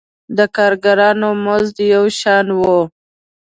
[0.37, 2.61] د کارګرانو مزد یو شان و.